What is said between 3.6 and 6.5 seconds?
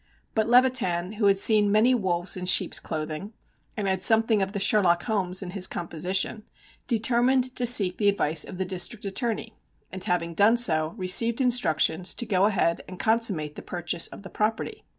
and had something of the Sherlock Holmes in his composition,